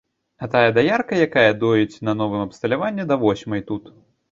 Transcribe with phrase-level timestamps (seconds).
[0.45, 3.97] А тая даярка, якая доіць на новым абсталяванні, да восьмай тут.